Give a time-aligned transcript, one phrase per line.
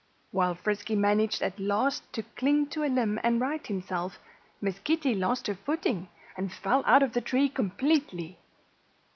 [0.31, 4.17] While Frisky managed at last to cling to a limb and right himself,
[4.59, 8.39] Miss Kitty lost her footing and fell out of the tree completely.